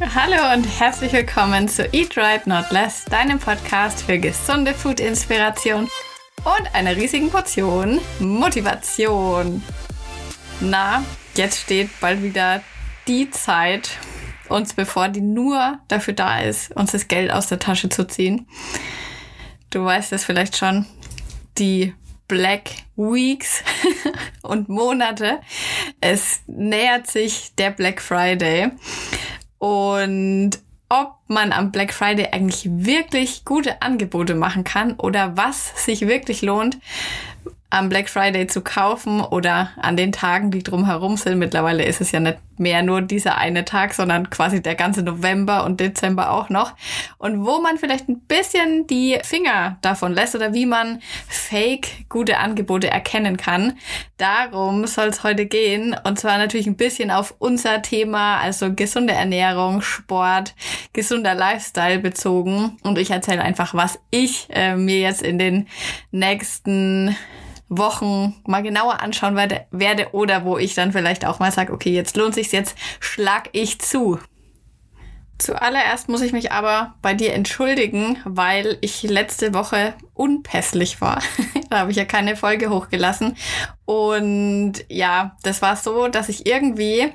[0.00, 5.88] Hallo und herzlich willkommen zu Eat Right Not Less, deinem Podcast für gesunde Food-Inspiration
[6.44, 9.60] und einer riesigen Portion Motivation.
[10.60, 12.62] Na, jetzt steht bald wieder
[13.08, 13.90] die Zeit
[14.48, 18.46] uns bevor, die nur dafür da ist, uns das Geld aus der Tasche zu ziehen.
[19.70, 20.86] Du weißt es vielleicht schon,
[21.58, 21.92] die
[22.28, 23.64] Black Weeks
[24.42, 25.40] und Monate.
[26.00, 28.70] Es nähert sich der Black Friday.
[29.58, 30.50] Und
[30.88, 36.42] ob man am Black Friday eigentlich wirklich gute Angebote machen kann oder was sich wirklich
[36.42, 36.78] lohnt,
[37.70, 41.38] am Black Friday zu kaufen oder an den Tagen, die drumherum sind.
[41.38, 45.64] Mittlerweile ist es ja nicht mehr nur dieser eine Tag, sondern quasi der ganze November
[45.64, 46.74] und Dezember auch noch.
[47.18, 52.38] Und wo man vielleicht ein bisschen die Finger davon lässt oder wie man fake gute
[52.38, 53.78] Angebote erkennen kann.
[54.16, 55.94] Darum soll es heute gehen.
[56.04, 60.54] Und zwar natürlich ein bisschen auf unser Thema, also gesunde Ernährung, Sport,
[60.94, 62.78] gesunder Lifestyle bezogen.
[62.82, 65.68] Und ich erzähle einfach, was ich äh, mir jetzt in den
[66.10, 67.14] nächsten
[67.68, 71.90] Wochen mal genauer anschauen werde, werde oder wo ich dann vielleicht auch mal sage, okay,
[71.90, 74.18] jetzt lohnt sich's, jetzt schlag ich zu.
[75.38, 81.22] Zuallererst muss ich mich aber bei dir entschuldigen, weil ich letzte Woche unpässlich war.
[81.70, 83.36] da habe ich ja keine Folge hochgelassen.
[83.84, 87.12] Und ja, das war so, dass ich irgendwie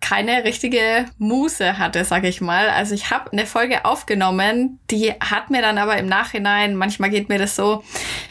[0.00, 2.68] keine richtige Muße hatte, sag ich mal.
[2.68, 7.28] Also ich habe eine Folge aufgenommen, die hat mir dann aber im Nachhinein, manchmal geht
[7.28, 7.82] mir das so,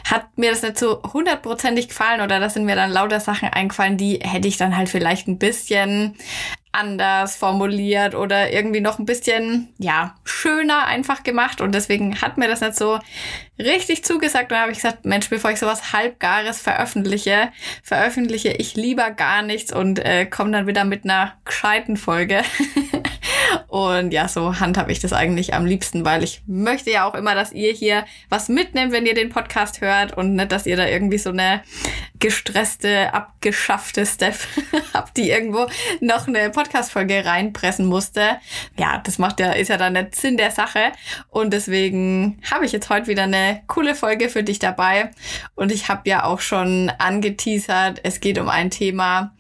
[0.10, 3.98] hat mir das nicht so hundertprozentig gefallen oder da sind mir dann lauter Sachen eingefallen,
[3.98, 6.16] die hätte ich dann halt vielleicht ein bisschen
[6.76, 11.62] anders formuliert oder irgendwie noch ein bisschen, ja, schöner einfach gemacht.
[11.62, 13.00] Und deswegen hat mir das nicht so
[13.58, 14.46] richtig zugesagt.
[14.46, 17.52] Und dann habe ich gesagt, Mensch, bevor ich sowas halbgares veröffentliche,
[17.84, 22.42] veröffentliche ich lieber gar nichts und äh, komme dann wieder mit einer gescheiten Folge.
[23.76, 27.36] Und ja, so handhabe ich das eigentlich am liebsten, weil ich möchte ja auch immer,
[27.36, 30.88] dass ihr hier was mitnehmt, wenn ihr den Podcast hört und nicht, dass ihr da
[30.88, 31.62] irgendwie so eine
[32.18, 34.48] gestresste, abgeschaffte Steph
[34.94, 35.68] habt, die irgendwo
[36.00, 38.38] noch eine Podcast-Folge reinpressen musste.
[38.78, 40.94] Ja, das macht ja, ist ja dann der Sinn der Sache.
[41.28, 45.12] Und deswegen habe ich jetzt heute wieder eine coole Folge für dich dabei.
[45.54, 49.36] Und ich habe ja auch schon angeteasert, es geht um ein Thema,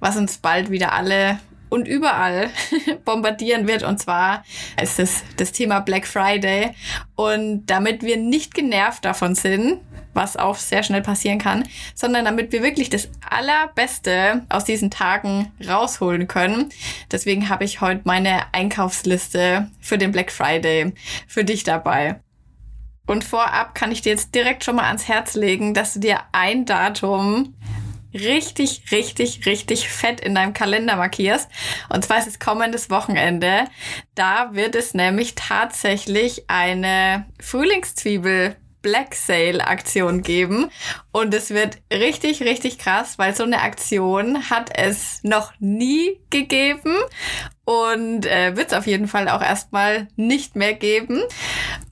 [0.00, 1.38] was uns bald wieder alle
[1.68, 2.50] und überall
[3.04, 3.82] bombardieren wird.
[3.82, 4.44] Und zwar
[4.80, 6.70] ist es das Thema Black Friday.
[7.14, 9.80] Und damit wir nicht genervt davon sind,
[10.14, 11.64] was auch sehr schnell passieren kann,
[11.94, 16.70] sondern damit wir wirklich das Allerbeste aus diesen Tagen rausholen können.
[17.10, 20.92] Deswegen habe ich heute meine Einkaufsliste für den Black Friday
[21.26, 22.20] für dich dabei.
[23.06, 26.20] Und vorab kann ich dir jetzt direkt schon mal ans Herz legen, dass du dir
[26.32, 27.54] ein Datum
[28.14, 31.48] richtig, richtig, richtig fett in deinem Kalender markierst.
[31.88, 33.64] Und zwar ist es kommendes Wochenende.
[34.14, 40.70] Da wird es nämlich tatsächlich eine Frühlingszwiebel Black Sale Aktion geben
[41.10, 46.94] und es wird richtig, richtig krass, weil so eine Aktion hat es noch nie gegeben
[47.64, 51.22] und äh, wird es auf jeden Fall auch erstmal nicht mehr geben.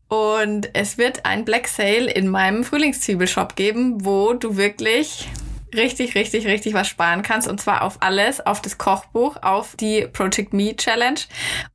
[0.09, 5.31] Und es wird ein Black Sale in meinem Frühlingszwiebelshop geben, wo du wirklich
[5.75, 7.49] richtig, richtig, richtig was sparen kannst.
[7.49, 11.21] Und zwar auf alles, auf das Kochbuch, auf die Project Me Challenge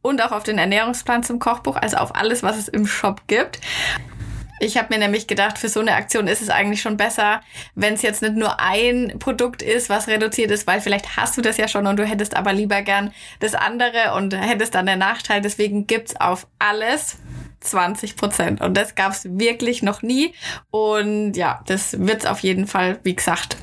[0.01, 3.59] und auch auf den Ernährungsplan zum Kochbuch, also auf alles, was es im Shop gibt.
[4.59, 7.41] Ich habe mir nämlich gedacht, für so eine Aktion ist es eigentlich schon besser,
[7.75, 11.41] wenn es jetzt nicht nur ein Produkt ist, was reduziert ist, weil vielleicht hast du
[11.41, 14.97] das ja schon und du hättest aber lieber gern das andere und hättest dann den
[14.97, 15.41] Nachteil.
[15.41, 17.17] Deswegen gibt's auf alles
[17.59, 18.61] 20 Prozent.
[18.61, 20.33] Und das gab's wirklich noch nie.
[20.71, 23.57] Und ja, das wird's auf jeden Fall, wie gesagt,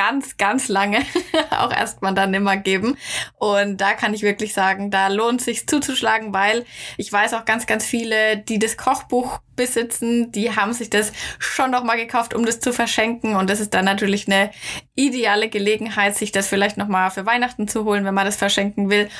[0.00, 1.00] ganz, ganz lange
[1.50, 2.96] auch erstmal dann immer geben.
[3.38, 6.64] Und da kann ich wirklich sagen, da lohnt sich zuzuschlagen, weil
[6.96, 11.70] ich weiß auch ganz, ganz viele, die das Kochbuch besitzen, die haben sich das schon
[11.70, 13.36] noch mal gekauft, um das zu verschenken.
[13.36, 14.50] Und das ist dann natürlich eine
[14.94, 18.88] ideale Gelegenheit, sich das vielleicht noch mal für Weihnachten zu holen, wenn man das verschenken
[18.88, 19.10] will.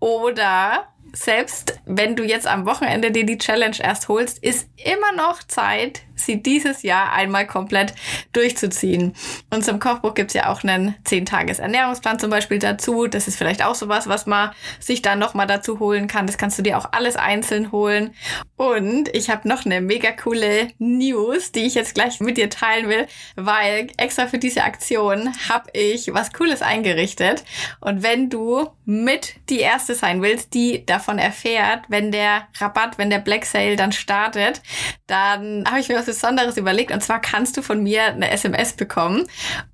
[0.00, 5.42] Oder selbst wenn du jetzt am Wochenende dir die Challenge erst holst, ist immer noch
[5.44, 7.94] Zeit, sie dieses Jahr einmal komplett
[8.32, 9.14] durchzuziehen.
[9.50, 13.06] Und zum Kochbuch gibt's ja auch einen 10-Tages-Ernährungsplan zum Beispiel dazu.
[13.06, 16.26] Das ist vielleicht auch sowas, was man sich dann nochmal dazu holen kann.
[16.26, 18.14] Das kannst du dir auch alles einzeln holen.
[18.56, 22.88] Und ich habe noch eine mega coole News, die ich jetzt gleich mit dir teilen
[22.88, 27.44] will, weil extra für diese Aktion habe ich was Cooles eingerichtet.
[27.80, 33.10] Und wenn du mit die Erste sein willst, die davon erfährt, wenn der Rabatt, wenn
[33.10, 34.62] der Black Sale dann startet,
[35.06, 36.90] dann habe ich mir was Besonderes überlegt.
[36.92, 39.26] Und zwar kannst du von mir eine SMS bekommen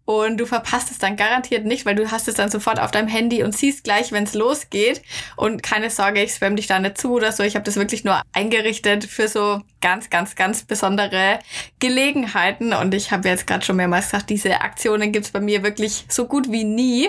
[0.04, 3.08] und du verpasst es dann garantiert nicht, weil du hast es dann sofort auf deinem
[3.08, 5.00] Handy und siehst gleich, wenn es losgeht.
[5.36, 7.42] Und keine Sorge, ich spam dich da nicht zu oder so.
[7.44, 11.38] Ich habe das wirklich nur eingerichtet für so ganz, ganz, ganz besondere
[11.78, 12.72] Gelegenheiten.
[12.72, 16.26] Und ich habe jetzt gerade schon mehrmals gesagt, diese Aktionen gibt's bei mir wirklich so
[16.26, 17.08] gut wie nie.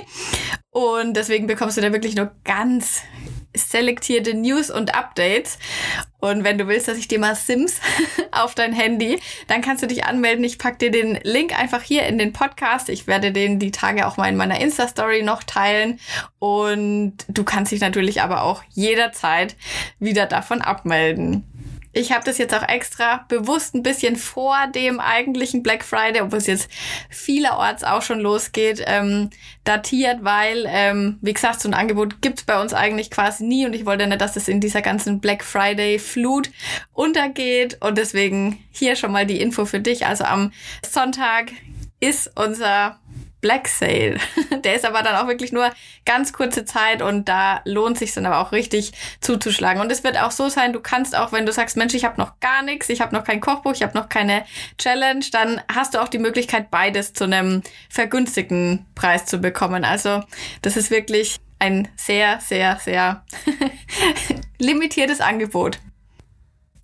[0.70, 3.02] Und deswegen bekommst du da wirklich nur ganz
[3.56, 5.58] selektierte News und Updates.
[6.20, 7.82] Und wenn du willst, dass ich dir mal Sims
[8.32, 10.44] auf dein Handy, dann kannst du dich anmelden.
[10.46, 12.90] Ich pack dir den Link einfach hier in den Podcast.
[12.90, 16.00] Ich werde den die Tage auch mal in meiner Insta-Story noch teilen.
[16.40, 19.56] Und du kannst dich natürlich aber auch jederzeit
[20.00, 21.46] wieder davon abmelden.
[21.94, 26.40] Ich habe das jetzt auch extra bewusst ein bisschen vor dem eigentlichen Black Friday, obwohl
[26.40, 26.70] es jetzt
[27.10, 29.30] vielerorts auch schon losgeht, ähm,
[29.64, 33.74] datiert, weil, ähm, wie gesagt, so ein Angebot gibt's bei uns eigentlich quasi nie und
[33.74, 36.50] ich wollte nicht, dass es in dieser ganzen Black Friday-Flut
[36.94, 40.08] untergeht und deswegen hier schon mal die Info für dich.
[40.08, 40.52] Also am
[40.84, 41.52] Sonntag
[42.00, 43.00] ist unser
[43.44, 44.18] Black Sale.
[44.64, 45.70] Der ist aber dann auch wirklich nur
[46.06, 49.82] ganz kurze Zeit und da lohnt sich dann aber auch richtig zuzuschlagen.
[49.82, 52.20] Und es wird auch so sein, du kannst auch, wenn du sagst, Mensch, ich habe
[52.20, 54.46] noch gar nichts, ich habe noch kein Kochbuch, ich habe noch keine
[54.78, 59.84] Challenge, dann hast du auch die Möglichkeit, beides zu einem vergünstigten Preis zu bekommen.
[59.84, 60.24] Also
[60.62, 63.26] das ist wirklich ein sehr, sehr, sehr
[64.58, 65.80] limitiertes Angebot.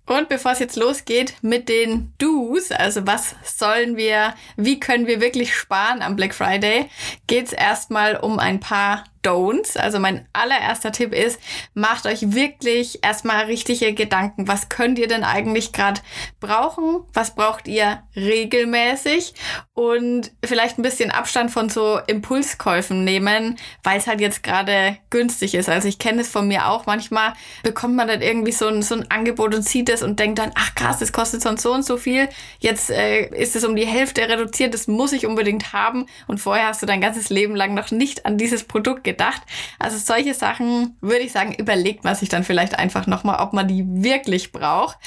[0.06, 5.20] Und bevor es jetzt losgeht mit den Do's, also was sollen wir, wie können wir
[5.20, 6.90] wirklich sparen am Black Friday,
[7.26, 9.76] geht es erstmal um ein paar Don'ts.
[9.76, 11.40] Also mein allererster Tipp ist,
[11.74, 14.48] macht euch wirklich erstmal richtige Gedanken.
[14.48, 16.00] Was könnt ihr denn eigentlich gerade
[16.40, 17.00] brauchen?
[17.12, 19.34] Was braucht ihr regelmäßig?
[19.74, 25.54] Und vielleicht ein bisschen Abstand von so Impulskäufen nehmen, weil es halt jetzt gerade günstig
[25.54, 25.68] ist.
[25.68, 26.86] Also ich kenne es von mir auch.
[26.86, 30.38] Manchmal bekommt man dann irgendwie so ein, so ein Angebot und sieht es und denkt
[30.38, 32.28] dann, ach krass, das kostet sonst so und so viel.
[32.58, 34.74] Jetzt äh, ist es um die Hälfte reduziert.
[34.74, 36.06] Das muss ich unbedingt haben.
[36.26, 39.42] Und vorher hast du dein ganzes Leben lang noch nicht an dieses Produkt gedacht.
[39.78, 43.68] Also solche Sachen würde ich sagen, überlegt man sich dann vielleicht einfach nochmal, ob man
[43.68, 44.98] die wirklich braucht.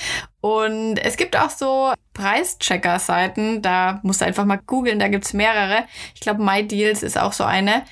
[0.43, 5.85] Und es gibt auch so Preischecker-Seiten, da musst du einfach mal googeln, da gibt's mehrere.
[6.15, 7.83] Ich glaube, MyDeals ist auch so eine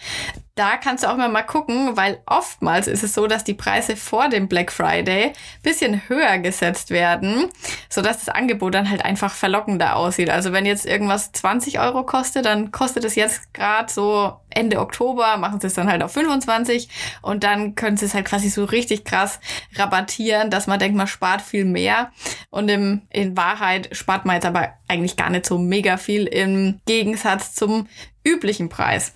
[0.56, 4.28] da kannst du auch mal gucken, weil oftmals ist es so, dass die Preise vor
[4.28, 5.32] dem Black Friday
[5.64, 7.50] bisschen höher gesetzt werden,
[7.90, 10.30] sodass das Angebot dann halt einfach verlockender aussieht.
[10.30, 15.38] Also wenn jetzt irgendwas 20 Euro kostet, dann kostet es jetzt gerade so Ende Oktober,
[15.38, 16.90] machen sie es dann halt auf 25
[17.22, 19.40] und dann können sie es halt quasi so richtig krass
[19.76, 22.12] rabattieren, dass man denkt, man spart viel mehr.
[22.50, 26.80] Und im, in Wahrheit spart man jetzt aber eigentlich gar nicht so mega viel im
[26.86, 27.88] Gegensatz zum
[28.24, 29.14] üblichen Preis.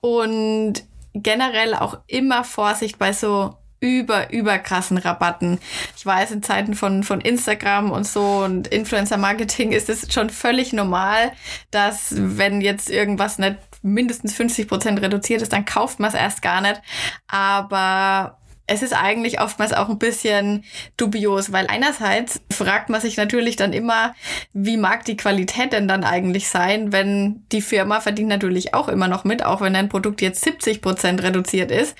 [0.00, 0.82] Und
[1.14, 5.58] generell auch immer Vorsicht bei so über, über krassen Rabatten.
[5.96, 10.72] Ich weiß, in Zeiten von, von Instagram und so und Influencer-Marketing ist es schon völlig
[10.72, 11.32] normal,
[11.72, 16.42] dass wenn jetzt irgendwas nicht mindestens 50 Prozent reduziert ist, dann kauft man es erst
[16.42, 16.80] gar nicht.
[17.26, 18.38] Aber
[18.72, 20.64] es ist eigentlich oftmals auch ein bisschen
[20.96, 24.14] dubios, weil einerseits fragt man sich natürlich dann immer,
[24.54, 29.08] wie mag die Qualität denn dann eigentlich sein, wenn die Firma verdient natürlich auch immer
[29.08, 31.94] noch mit, auch wenn ein Produkt jetzt 70 Prozent reduziert ist.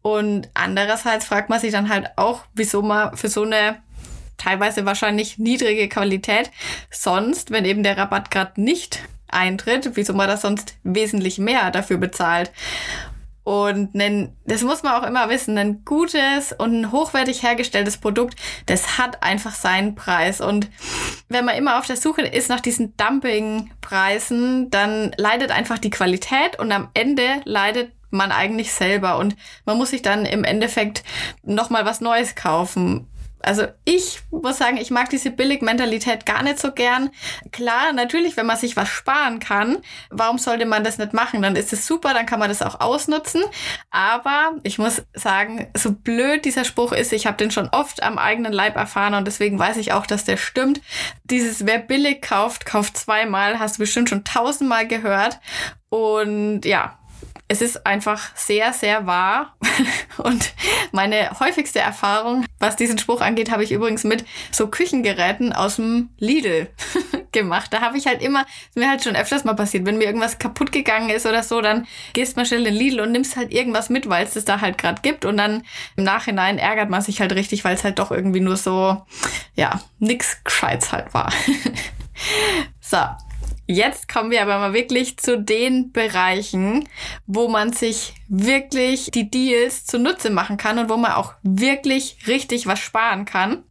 [0.00, 3.82] Und andererseits fragt man sich dann halt auch, wieso man für so eine
[4.38, 6.50] teilweise wahrscheinlich niedrige Qualität
[6.90, 11.96] sonst, wenn eben der Rabatt gerade nicht eintritt, wieso man das sonst wesentlich mehr dafür
[11.96, 12.52] bezahlt.
[13.44, 18.38] Und ein, das muss man auch immer wissen, ein gutes und ein hochwertig hergestelltes Produkt,
[18.66, 20.40] das hat einfach seinen Preis.
[20.40, 20.70] Und
[21.28, 26.58] wenn man immer auf der Suche ist nach diesen Dumpingpreisen, dann leidet einfach die Qualität
[26.58, 31.02] und am Ende leidet man eigentlich selber und man muss sich dann im Endeffekt
[31.42, 33.08] nochmal was Neues kaufen
[33.42, 37.10] also ich muss sagen, ich mag diese Billig-Mentalität gar nicht so gern.
[37.50, 39.78] Klar, natürlich, wenn man sich was sparen kann,
[40.10, 41.42] warum sollte man das nicht machen?
[41.42, 43.42] Dann ist es super, dann kann man das auch ausnutzen.
[43.90, 48.18] Aber ich muss sagen, so blöd dieser Spruch ist, ich habe den schon oft am
[48.18, 50.80] eigenen Leib erfahren und deswegen weiß ich auch, dass der stimmt.
[51.24, 55.40] Dieses, wer billig kauft, kauft zweimal, hast du bestimmt schon tausendmal gehört.
[55.88, 56.98] Und ja,
[57.48, 59.56] es ist einfach sehr, sehr wahr.
[60.16, 60.52] Und
[60.92, 66.10] meine häufigste Erfahrung, was diesen Spruch angeht, habe ich übrigens mit so Küchengeräten aus dem
[66.18, 66.68] Lidl
[67.32, 67.72] gemacht.
[67.72, 70.38] Da habe ich halt immer, ist mir halt schon öfters mal passiert, wenn mir irgendwas
[70.38, 73.90] kaputt gegangen ist oder so, dann gehst man schnell in Lidl und nimmst halt irgendwas
[73.90, 75.24] mit, weil es das da halt gerade gibt.
[75.24, 75.62] Und dann
[75.96, 79.04] im Nachhinein ärgert man sich halt richtig, weil es halt doch irgendwie nur so,
[79.54, 81.32] ja, nix Gescheites halt war.
[82.80, 82.98] so,
[83.72, 86.86] Jetzt kommen wir aber mal wirklich zu den Bereichen,
[87.26, 92.66] wo man sich wirklich die Deals zunutze machen kann und wo man auch wirklich richtig
[92.66, 93.64] was sparen kann.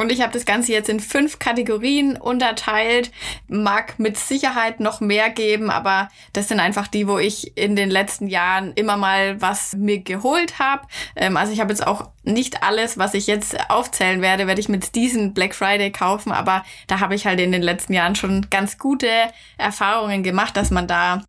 [0.00, 3.10] Und ich habe das Ganze jetzt in fünf Kategorien unterteilt.
[3.48, 7.90] Mag mit Sicherheit noch mehr geben, aber das sind einfach die, wo ich in den
[7.90, 10.86] letzten Jahren immer mal was mir geholt habe.
[11.16, 14.70] Ähm, also ich habe jetzt auch nicht alles, was ich jetzt aufzählen werde, werde ich
[14.70, 18.46] mit diesen Black Friday kaufen, aber da habe ich halt in den letzten Jahren schon
[18.48, 19.10] ganz gute
[19.58, 21.22] Erfahrungen gemacht, dass man da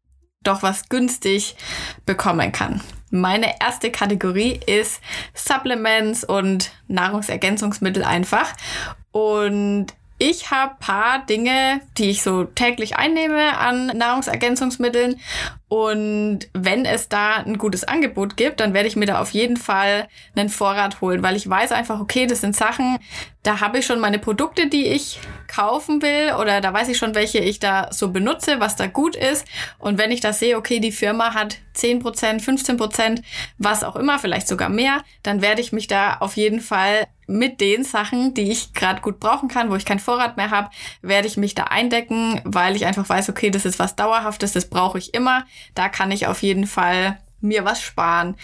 [0.44, 1.56] doch was günstig
[2.06, 2.82] bekommen kann.
[3.10, 5.02] Meine erste Kategorie ist
[5.34, 8.54] Supplements und Nahrungsergänzungsmittel einfach.
[9.12, 15.20] Und ich habe paar Dinge, die ich so täglich einnehme an Nahrungsergänzungsmitteln.
[15.72, 19.56] Und wenn es da ein gutes Angebot gibt, dann werde ich mir da auf jeden
[19.56, 23.00] Fall einen Vorrat holen, weil ich weiß einfach, okay, das sind Sachen,
[23.42, 27.16] da habe ich schon meine Produkte, die ich kaufen will oder da weiß ich schon,
[27.16, 29.48] welche ich da so benutze, was da gut ist.
[29.80, 32.02] Und wenn ich da sehe, okay, die Firma hat 10%,
[32.44, 33.22] 15%,
[33.58, 37.62] was auch immer, vielleicht sogar mehr, dann werde ich mich da auf jeden Fall mit
[37.62, 40.70] den Sachen, die ich gerade gut brauchen kann, wo ich keinen Vorrat mehr habe,
[41.02, 44.70] werde ich mich da eindecken, weil ich einfach weiß, okay, das ist was Dauerhaftes, das
[44.70, 45.46] brauche ich immer.
[45.74, 48.36] Da kann ich auf jeden Fall mir was sparen.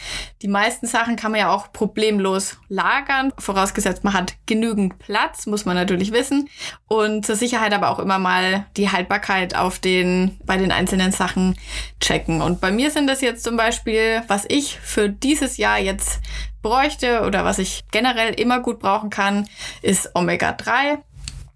[0.41, 5.65] Die meisten Sachen kann man ja auch problemlos lagern, vorausgesetzt man hat genügend Platz, muss
[5.65, 6.49] man natürlich wissen.
[6.87, 11.57] Und zur Sicherheit aber auch immer mal die Haltbarkeit auf den, bei den einzelnen Sachen
[11.99, 12.41] checken.
[12.41, 16.19] Und bei mir sind das jetzt zum Beispiel, was ich für dieses Jahr jetzt
[16.61, 19.47] bräuchte oder was ich generell immer gut brauchen kann,
[19.81, 20.97] ist Omega-3.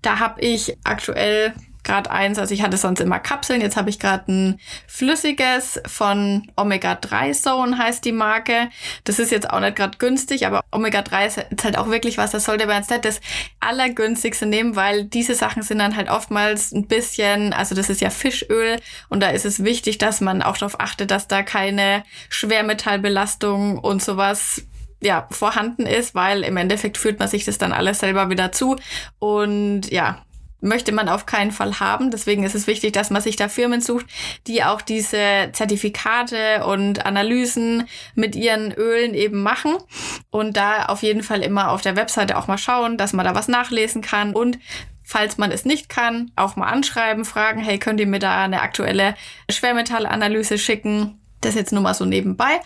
[0.02, 1.54] Da habe ich aktuell
[1.84, 6.48] gerade eins, also ich hatte sonst immer Kapseln, jetzt habe ich gerade ein flüssiges von
[6.56, 8.70] Omega-3 Zone heißt die Marke.
[9.04, 12.46] Das ist jetzt auch nicht gerade günstig, aber Omega-3 ist halt auch wirklich was, das
[12.46, 13.22] sollte man jetzt nicht das
[13.60, 18.10] allergünstigste nehmen, weil diese Sachen sind dann halt oftmals ein bisschen, also das ist ja
[18.10, 23.80] Fischöl und da ist es wichtig, dass man auch darauf achtet, dass da keine Schwermetallbelastung
[23.80, 24.64] und sowas
[25.02, 28.76] ja, vorhanden ist, weil im Endeffekt führt man sich das dann alles selber wieder zu.
[29.20, 30.24] Und ja,
[30.62, 32.12] möchte man auf keinen Fall haben.
[32.12, 34.06] Deswegen ist es wichtig, dass man sich da Firmen sucht,
[34.48, 39.76] die auch diese Zertifikate und Analysen mit ihren Ölen eben machen.
[40.30, 43.36] Und da auf jeden Fall immer auf der Webseite auch mal schauen, dass man da
[43.36, 44.34] was nachlesen kann.
[44.34, 44.60] Und
[45.04, 48.62] falls man es nicht kann, auch mal anschreiben, fragen, hey, könnt ihr mir da eine
[48.62, 49.16] aktuelle
[49.50, 51.18] Schwermetallanalyse schicken?
[51.42, 52.62] Das jetzt nur mal so nebenbei.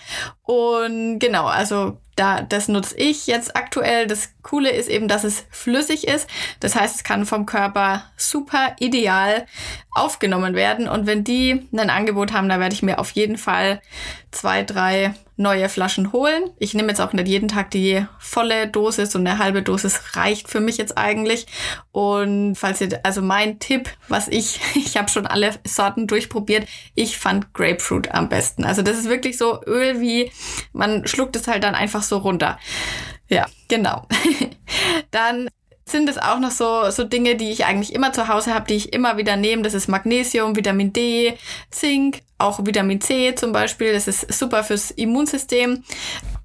[0.46, 4.08] Und genau, also da, das nutze ich jetzt aktuell.
[4.08, 6.30] Das Coole ist eben, dass es flüssig ist.
[6.60, 9.46] Das heißt, es kann vom Körper super ideal
[9.92, 10.88] aufgenommen werden.
[10.88, 13.82] Und wenn die ein Angebot haben, da werde ich mir auf jeden Fall
[14.32, 16.44] zwei, drei neue Flaschen holen.
[16.60, 20.48] Ich nehme jetzt auch nicht jeden Tag die volle Dosis und eine halbe Dosis reicht
[20.50, 21.46] für mich jetzt eigentlich.
[21.92, 27.18] Und falls ihr, also mein Tipp, was ich, ich habe schon alle Sorten durchprobiert, ich
[27.18, 28.64] fand Grapefruit am besten.
[28.64, 30.32] Also das ist wirklich so Öl wie,
[30.74, 32.60] man schluckt es halt dann einfach so runter.
[33.28, 34.08] Ja, genau.
[35.12, 35.50] dann
[35.88, 38.74] sind es auch noch so, so Dinge, die ich eigentlich immer zu Hause habe, die
[38.74, 39.62] ich immer wieder nehme.
[39.62, 41.38] Das ist Magnesium, Vitamin D,
[41.70, 43.94] Zink, auch Vitamin C zum Beispiel.
[43.94, 45.84] Das ist super fürs Immunsystem.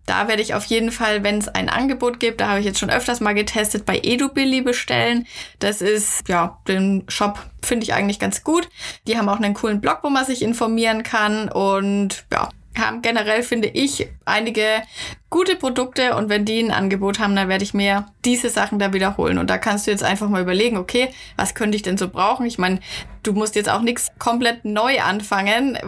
[0.04, 2.80] Da werde ich auf jeden Fall, wenn es ein Angebot gibt, da habe ich jetzt
[2.80, 5.26] schon öfters mal getestet, bei EduBilly bestellen.
[5.59, 8.68] Das ist, ja, den Shop finde ich eigentlich ganz gut.
[9.06, 12.49] Die haben auch einen coolen Blog, wo man sich informieren kann und ja,
[12.79, 14.83] haben generell, finde ich, einige
[15.29, 18.93] gute Produkte und wenn die ein Angebot haben, dann werde ich mir diese Sachen da
[18.93, 19.39] wiederholen.
[19.39, 22.47] Und da kannst du jetzt einfach mal überlegen, okay, was könnte ich denn so brauchen?
[22.47, 22.81] Ich meine,
[23.23, 25.79] du musst jetzt auch nichts komplett neu anfangen,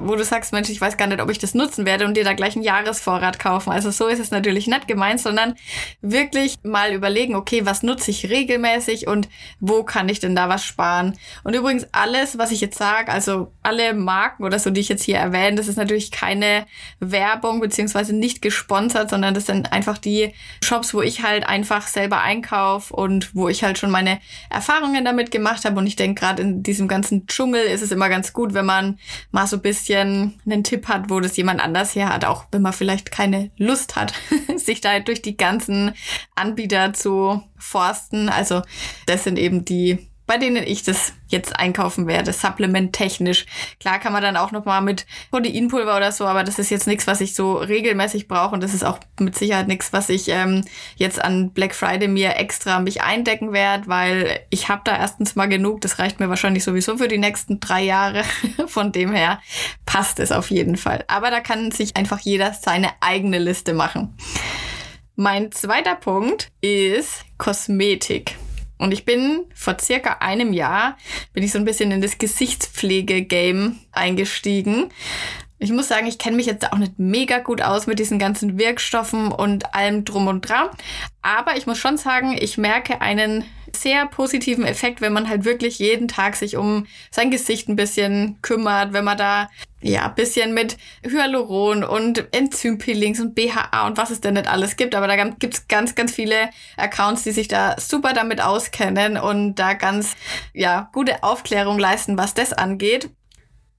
[0.00, 2.24] wo du sagst, Mensch, ich weiß gar nicht, ob ich das nutzen werde und dir
[2.24, 3.70] da gleich einen Jahresvorrat kaufen.
[3.70, 5.54] Also so ist es natürlich nicht gemeint, sondern
[6.00, 9.28] wirklich mal überlegen, okay, was nutze ich regelmäßig und
[9.60, 11.16] wo kann ich denn da was sparen?
[11.44, 15.04] Und übrigens alles, was ich jetzt sage, also alle Marken oder so, die ich jetzt
[15.04, 16.66] hier erwähne, das ist natürlich keine
[17.00, 22.22] Werbung beziehungsweise nicht gesponsert, sondern das sind einfach die Shops, wo ich halt einfach selber
[22.22, 24.20] einkaufe und wo ich halt schon meine
[24.50, 25.78] Erfahrungen damit gemacht habe.
[25.78, 28.98] Und ich denke, gerade in diesem ganzen Dschungel ist es immer ganz gut, wenn man
[29.30, 32.62] mal so ein bisschen einen Tipp hat, wo das jemand anders her hat, auch wenn
[32.62, 34.14] man vielleicht keine Lust hat,
[34.56, 35.92] sich da durch die ganzen
[36.34, 38.28] Anbieter zu forsten.
[38.28, 38.62] Also
[39.06, 39.98] das sind eben die
[40.32, 43.44] bei denen ich das jetzt einkaufen werde, supplementtechnisch.
[43.80, 46.86] Klar kann man dann auch noch mal mit Proteinpulver oder so, aber das ist jetzt
[46.86, 50.28] nichts, was ich so regelmäßig brauche und das ist auch mit Sicherheit nichts, was ich
[50.28, 50.64] ähm,
[50.96, 55.50] jetzt an Black Friday mir extra mich eindecken werde, weil ich habe da erstens mal
[55.50, 55.82] genug.
[55.82, 58.24] Das reicht mir wahrscheinlich sowieso für die nächsten drei Jahre.
[58.68, 59.38] Von dem her
[59.84, 61.04] passt es auf jeden Fall.
[61.08, 64.16] Aber da kann sich einfach jeder seine eigene Liste machen.
[65.14, 68.38] Mein zweiter Punkt ist Kosmetik.
[68.82, 70.98] Und ich bin vor circa einem Jahr,
[71.32, 74.88] bin ich so ein bisschen in das Gesichtspflege-Game eingestiegen.
[75.62, 78.58] Ich muss sagen, ich kenne mich jetzt auch nicht mega gut aus mit diesen ganzen
[78.58, 80.68] Wirkstoffen und allem drum und dran.
[81.22, 85.78] Aber ich muss schon sagen, ich merke einen sehr positiven Effekt, wenn man halt wirklich
[85.78, 89.48] jeden Tag sich um sein Gesicht ein bisschen kümmert, wenn man da
[89.80, 90.78] ja bisschen mit
[91.08, 94.96] Hyaluron und Enzympeelings und BHA und was es denn nicht alles gibt.
[94.96, 99.74] Aber da gibt's ganz, ganz viele Accounts, die sich da super damit auskennen und da
[99.74, 100.16] ganz
[100.54, 103.10] ja gute Aufklärung leisten, was das angeht.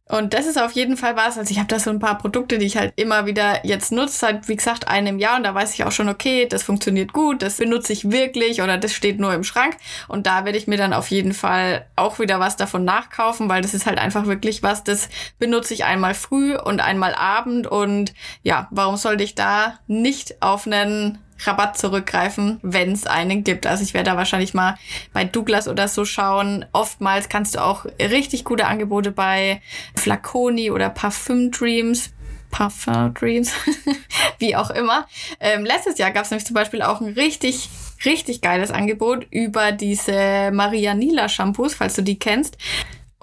[0.09, 1.37] Und das ist auf jeden Fall was.
[1.37, 4.17] Also ich habe da so ein paar Produkte, die ich halt immer wieder jetzt nutze,
[4.17, 5.37] seit wie gesagt einem Jahr.
[5.37, 8.77] Und da weiß ich auch schon, okay, das funktioniert gut, das benutze ich wirklich oder
[8.77, 9.77] das steht nur im Schrank.
[10.09, 13.61] Und da werde ich mir dann auf jeden Fall auch wieder was davon nachkaufen, weil
[13.61, 15.07] das ist halt einfach wirklich was, das
[15.39, 17.65] benutze ich einmal früh und einmal Abend.
[17.65, 23.65] Und ja, warum sollte ich da nicht auf einen Rabatt zurückgreifen, wenn es einen gibt.
[23.67, 24.77] Also ich werde da wahrscheinlich mal
[25.13, 26.65] bei Douglas oder so schauen.
[26.73, 29.61] Oftmals kannst du auch richtig gute Angebote bei
[29.95, 32.11] Flaconi oder Parfum Dreams
[32.53, 33.51] Parfum Dreams,
[34.39, 35.07] wie auch immer.
[35.39, 37.67] Ähm, letztes Jahr gab es nämlich zum Beispiel auch ein richtig,
[38.05, 42.57] richtig geiles Angebot über diese Maria Nila Shampoos, falls du die kennst.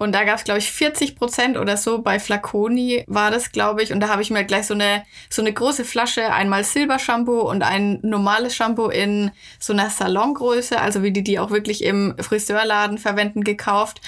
[0.00, 2.00] Und da gab es, glaube ich, 40 Prozent oder so.
[2.00, 3.92] Bei Flaconi war das, glaube ich.
[3.92, 7.62] Und da habe ich mir gleich so eine, so eine große Flasche, einmal Silbershampoo und
[7.62, 12.96] ein normales Shampoo in so einer Salongröße, also wie die die auch wirklich im Friseurladen
[12.96, 14.00] verwenden, gekauft.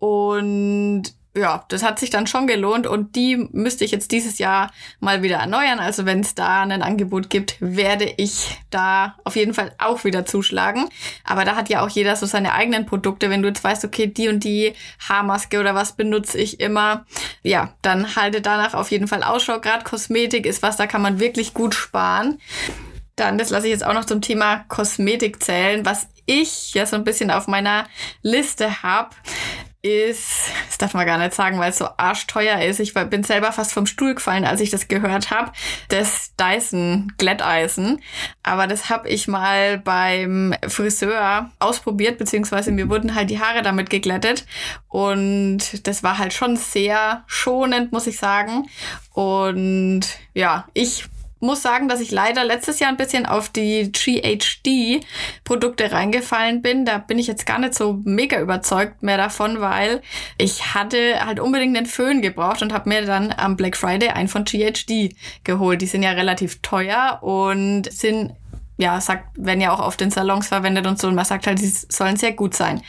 [0.00, 4.72] Und ja, das hat sich dann schon gelohnt und die müsste ich jetzt dieses Jahr
[5.00, 5.78] mal wieder erneuern.
[5.78, 10.24] Also wenn es da ein Angebot gibt, werde ich da auf jeden Fall auch wieder
[10.24, 10.88] zuschlagen.
[11.24, 13.28] Aber da hat ja auch jeder so seine eigenen Produkte.
[13.28, 14.72] Wenn du jetzt weißt, okay, die und die
[15.08, 17.04] Haarmaske oder was benutze ich immer,
[17.42, 19.60] ja, dann halte danach auf jeden Fall Ausschau.
[19.60, 22.38] Gerade Kosmetik ist was, da kann man wirklich gut sparen.
[23.14, 26.96] Dann, das lasse ich jetzt auch noch zum Thema Kosmetik zählen, was ich ja so
[26.96, 27.86] ein bisschen auf meiner
[28.22, 29.10] Liste habe
[29.86, 32.80] ist, das darf man gar nicht sagen, weil es so arschteuer ist.
[32.80, 35.52] Ich bin selber fast vom Stuhl gefallen, als ich das gehört habe.
[35.88, 38.00] Das Dyson Glätteisen.
[38.42, 43.90] Aber das habe ich mal beim Friseur ausprobiert, beziehungsweise mir wurden halt die Haare damit
[43.90, 44.46] geglättet.
[44.88, 48.68] Und das war halt schon sehr schonend, muss ich sagen.
[49.12, 50.02] Und
[50.34, 51.06] ja, ich
[51.46, 56.84] muss sagen, dass ich leider letztes Jahr ein bisschen auf die GHD-Produkte reingefallen bin.
[56.84, 60.02] Da bin ich jetzt gar nicht so mega überzeugt mehr davon, weil
[60.36, 64.28] ich hatte halt unbedingt einen Föhn gebraucht und habe mir dann am Black Friday einen
[64.28, 65.80] von GHD geholt.
[65.80, 68.34] Die sind ja relativ teuer und sind
[68.78, 71.08] ja, sagt, werden ja auch auf den Salons verwendet und so.
[71.08, 72.82] Und man sagt halt, sie sollen sehr gut sein.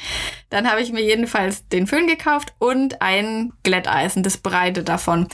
[0.50, 5.28] Dann habe ich mir jedenfalls den Föhn gekauft und ein Glätteisen, das Breite davon.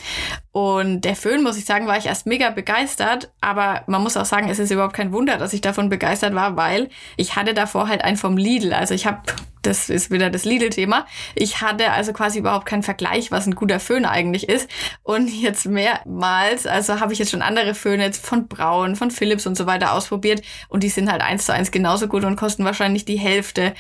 [0.52, 3.32] Und der Föhn, muss ich sagen, war ich erst mega begeistert.
[3.42, 6.58] Aber man muss auch sagen, es ist überhaupt kein Wunder, dass ich davon begeistert war,
[6.58, 8.74] weil ich hatte davor halt einen vom Lidl.
[8.74, 9.22] Also ich habe
[9.64, 11.08] das ist wieder das Lidl-Thema.
[11.36, 14.70] Ich hatte also quasi überhaupt keinen Vergleich, was ein guter Föhn eigentlich ist.
[15.04, 19.48] Und jetzt mehrmals, also habe ich jetzt schon andere Föhne jetzt von Braun, von Philips
[19.48, 20.42] und so weiter ausprobiert.
[20.68, 23.74] Und die sind halt eins zu eins genauso gut und kosten wahrscheinlich die Hälfte.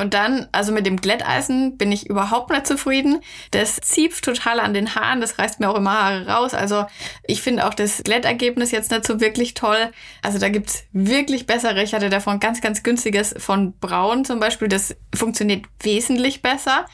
[0.00, 3.20] Und dann, also mit dem Glätteisen bin ich überhaupt nicht zufrieden.
[3.50, 6.54] Das zieht total an den Haaren, das reißt mir auch immer Haare raus.
[6.54, 6.86] Also
[7.26, 9.90] ich finde auch das Glättergebnis jetzt nicht so wirklich toll.
[10.22, 11.82] Also da gibt's wirklich bessere.
[11.82, 14.68] Ich hatte davon ganz, ganz günstiges von Braun zum Beispiel.
[14.68, 16.86] Das funktioniert wesentlich besser.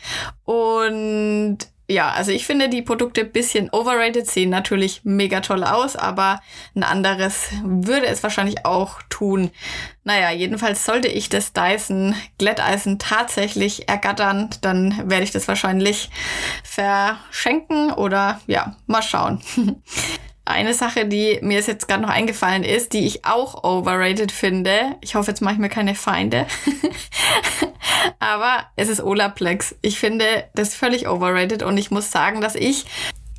[0.45, 6.41] Und ja, also ich finde die Produkte bisschen overrated, sehen natürlich mega toll aus, aber
[6.75, 9.53] ein anderes würde es wahrscheinlich auch tun.
[10.07, 16.11] Naja, jedenfalls sollte ich das Dyson Glätteisen tatsächlich ergattern, dann werde ich das wahrscheinlich
[16.63, 19.43] verschenken oder ja, mal schauen.
[20.45, 24.95] Eine Sache, die mir jetzt gerade noch eingefallen ist, die ich auch overrated finde.
[25.01, 26.47] Ich hoffe, jetzt mache ich mir keine Feinde.
[28.21, 29.75] Aber es ist Olaplex.
[29.83, 32.85] Ich finde das völlig overrated und ich muss sagen, dass ich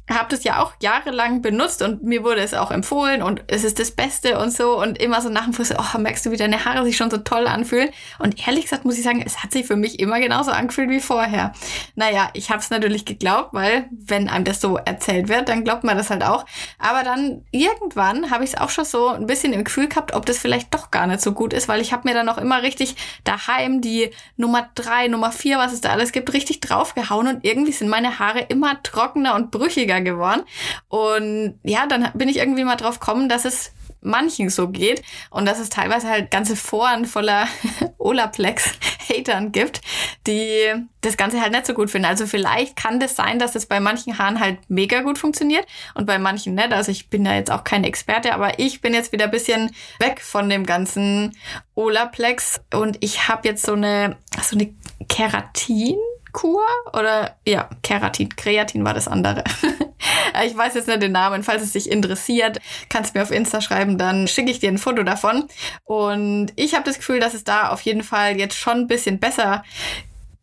[0.10, 3.80] habe das ja auch jahrelang benutzt und mir wurde es auch empfohlen und es ist
[3.80, 6.64] das Beste und so und immer so nach dem Friseur, oh, merkst du, wie deine
[6.64, 7.90] Haare sich schon so toll anfühlen?
[8.20, 11.02] Und ehrlich gesagt muss ich sagen, es hat sich für mich immer genauso angefühlt wie
[11.02, 11.52] vorher.
[11.96, 15.84] Naja, ich habe es natürlich geglaubt, weil wenn einem das so erzählt wird, dann glaubt
[15.84, 16.46] man das halt auch.
[16.80, 20.26] Aber dann irgendwann habe ich es auch schon so ein bisschen im Gefühl gehabt, ob
[20.26, 22.62] das vielleicht doch gar nicht so gut ist, weil ich habe mir dann auch immer
[22.64, 27.44] richtig daheim die Nummer drei, Nummer vier, was es da alles gibt, richtig draufgehauen und
[27.44, 30.44] irgendwie sind meine Haare immer trockener und brüchiger weniger geworden.
[30.88, 35.46] Und ja, dann bin ich irgendwie mal drauf gekommen, dass es manchen so geht und
[35.46, 37.48] dass es teilweise halt ganze Foren voller
[37.98, 39.82] Olaplex-Hatern gibt,
[40.28, 42.06] die das Ganze halt nicht so gut finden.
[42.06, 46.06] Also vielleicht kann das sein, dass es bei manchen Haaren halt mega gut funktioniert und
[46.06, 46.72] bei manchen nicht.
[46.72, 49.72] Also ich bin da jetzt auch kein Experte, aber ich bin jetzt wieder ein bisschen
[50.00, 51.36] weg von dem ganzen
[51.76, 54.74] Olaplex und ich habe jetzt so eine, so eine
[55.10, 55.98] Keratin
[56.32, 56.64] Kur
[56.94, 59.44] oder ja, Keratin, Kreatin war das andere.
[60.46, 62.60] ich weiß jetzt nicht den Namen, falls es dich interessiert,
[62.90, 65.48] kannst du mir auf Insta schreiben, dann schicke ich dir ein Foto davon.
[65.84, 69.20] Und ich habe das Gefühl, dass es da auf jeden Fall jetzt schon ein bisschen
[69.20, 69.64] besser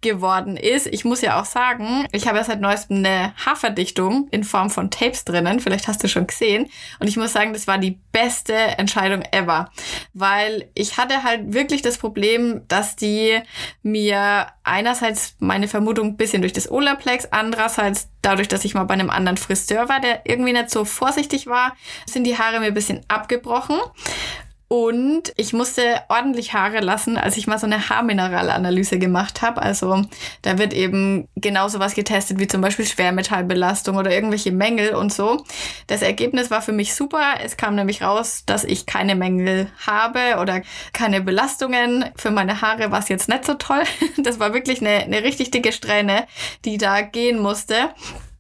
[0.05, 0.87] geworden ist.
[0.87, 4.91] Ich muss ja auch sagen, ich habe ja seit neuestem eine Haarverdichtung in Form von
[4.91, 5.59] Tapes drinnen.
[5.59, 6.71] Vielleicht hast du schon gesehen.
[7.01, 9.71] Und ich muss sagen, das war die beste Entscheidung ever.
[10.13, 13.41] Weil ich hatte halt wirklich das Problem, dass die
[13.83, 18.95] mir einerseits meine Vermutung ein bisschen durch das Olaplex, andererseits dadurch, dass ich mal bei
[18.95, 21.75] einem anderen Friseur war, der irgendwie nicht so vorsichtig war,
[22.07, 23.77] sind die Haare mir ein bisschen abgebrochen.
[24.75, 29.63] Und ich musste ordentlich Haare lassen, als ich mal so eine Haarmineralanalyse gemacht habe.
[29.63, 30.03] Also
[30.43, 35.45] da wird eben genau sowas getestet wie zum Beispiel Schwermetallbelastung oder irgendwelche Mängel und so.
[35.87, 37.35] Das Ergebnis war für mich super.
[37.41, 42.07] Es kam nämlich raus, dass ich keine Mängel habe oder keine Belastungen.
[42.17, 43.85] Für meine Haare war es jetzt nicht so toll.
[44.25, 46.27] Das war wirklich eine, eine richtig dicke Strähne,
[46.65, 47.91] die da gehen musste.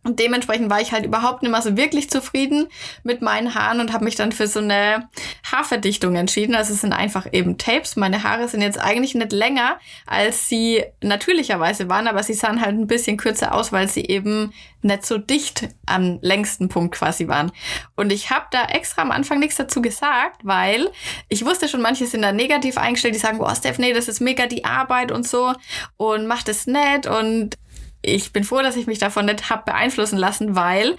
[0.05, 2.69] Und dementsprechend war ich halt überhaupt nicht mehr so wirklich zufrieden
[3.03, 5.09] mit meinen Haaren und habe mich dann für so eine
[5.51, 6.55] Haarverdichtung entschieden.
[6.55, 7.97] Also es sind einfach eben Tapes.
[7.97, 12.77] Meine Haare sind jetzt eigentlich nicht länger, als sie natürlicherweise waren, aber sie sahen halt
[12.77, 17.51] ein bisschen kürzer aus, weil sie eben nicht so dicht am längsten Punkt quasi waren.
[17.97, 20.91] Und ich habe da extra am Anfang nichts dazu gesagt, weil
[21.29, 24.21] ich wusste schon, manche sind da negativ eingestellt, die sagen, boah, Steph, nee, das ist
[24.21, 25.55] mega die Arbeit und so
[25.97, 27.57] und macht es nett und
[28.05, 30.97] ich bin froh, dass ich mich davon nicht hab beeinflussen lassen, weil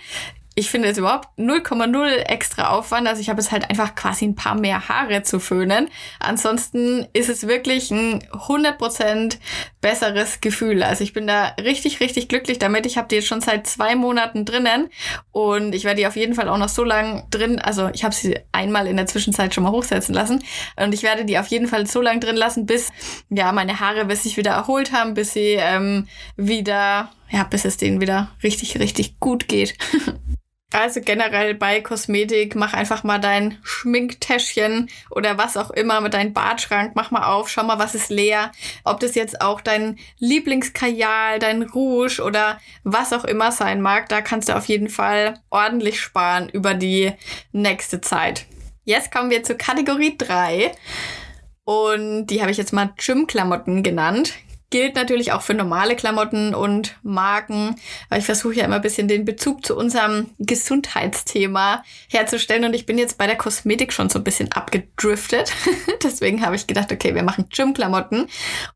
[0.57, 3.07] ich finde es überhaupt 0,0 extra Aufwand.
[3.07, 5.89] Also ich habe jetzt halt einfach quasi ein paar mehr Haare zu föhnen.
[6.19, 9.37] Ansonsten ist es wirklich ein 100%
[9.85, 10.81] besseres Gefühl.
[10.81, 12.87] Also ich bin da richtig, richtig glücklich damit.
[12.87, 14.89] Ich habe die jetzt schon seit zwei Monaten drinnen
[15.31, 18.15] und ich werde die auf jeden Fall auch noch so lang drin, also ich habe
[18.15, 20.43] sie einmal in der Zwischenzeit schon mal hochsetzen lassen
[20.75, 22.91] und ich werde die auf jeden Fall so lang drin lassen, bis
[23.29, 27.77] ja meine Haare bis sich wieder erholt haben, bis sie ähm, wieder, ja, bis es
[27.77, 29.77] denen wieder richtig, richtig gut geht.
[30.75, 36.33] Also generell bei Kosmetik, mach einfach mal dein Schminktäschchen oder was auch immer mit deinem
[36.33, 38.51] Badschrank, mach mal auf, schau mal, was ist leer.
[38.83, 44.19] Ob das jetzt auch dein Lieblingskajal, dein Rouge oder was auch immer sein mag, da
[44.19, 47.13] kannst du auf jeden Fall ordentlich sparen über die
[47.53, 48.45] nächste Zeit.
[48.83, 50.73] Jetzt kommen wir zur Kategorie 3.
[51.63, 54.33] Und die habe ich jetzt mal Gym-Klamotten genannt
[54.69, 57.75] gilt natürlich auch für normale Klamotten und Marken,
[58.09, 62.85] weil ich versuche ja immer ein bisschen den Bezug zu unserem Gesundheitsthema herzustellen und ich
[62.85, 65.53] bin jetzt bei der Kosmetik schon so ein bisschen abgedriftet.
[66.03, 68.27] Deswegen habe ich gedacht, okay, wir machen Gym-Klamotten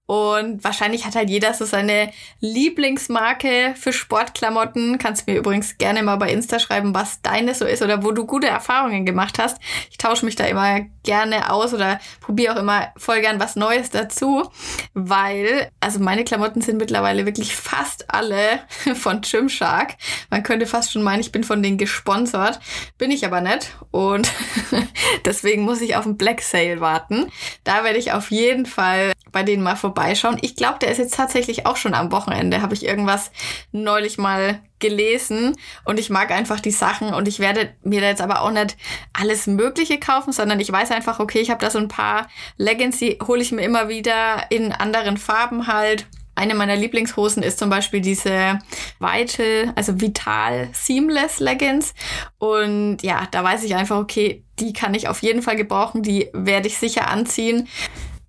[0.05, 4.97] und wahrscheinlich hat halt jeder so seine Lieblingsmarke für Sportklamotten.
[4.97, 8.25] Kannst mir übrigens gerne mal bei Insta schreiben, was deine so ist oder wo du
[8.25, 9.57] gute Erfahrungen gemacht hast.
[9.91, 13.89] Ich tausche mich da immer gerne aus oder probiere auch immer voll gern was Neues
[13.89, 14.49] dazu,
[14.93, 18.61] weil also meine Klamotten sind mittlerweile wirklich fast alle
[18.95, 19.95] von Gymshark.
[20.29, 22.59] Man könnte fast schon meinen, ich bin von denen gesponsert.
[22.97, 23.75] Bin ich aber nicht.
[23.91, 24.31] Und
[25.25, 27.31] deswegen muss ich auf den Black Sale warten.
[27.63, 30.37] Da werde ich auf jeden Fall bei denen mal vorbeischauen.
[30.41, 32.61] Ich glaube, der ist jetzt tatsächlich auch schon am Wochenende.
[32.61, 33.31] Habe ich irgendwas
[33.71, 38.21] neulich mal gelesen und ich mag einfach die Sachen und ich werde mir da jetzt
[38.21, 38.77] aber auch nicht
[39.13, 42.97] alles Mögliche kaufen, sondern ich weiß einfach, okay, ich habe da so ein paar Leggings,
[42.97, 46.05] die hole ich mir immer wieder in anderen Farben halt.
[46.35, 48.59] Eine meiner Lieblingshosen ist zum Beispiel diese
[48.99, 51.93] Vital, also Vital Seamless Leggings.
[52.37, 56.29] Und ja, da weiß ich einfach, okay, die kann ich auf jeden Fall gebrauchen, die
[56.31, 57.67] werde ich sicher anziehen.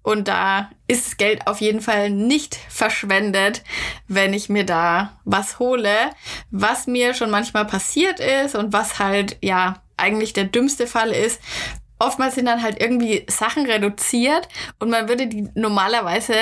[0.03, 3.63] Und da ist Geld auf jeden Fall nicht verschwendet,
[4.09, 6.11] wenn ich mir da was hole,
[6.51, 11.41] was mir schon manchmal passiert ist und was halt, ja, eigentlich der dümmste Fall ist.
[11.99, 16.35] Oftmals sind dann halt irgendwie Sachen reduziert und man würde die normalerweise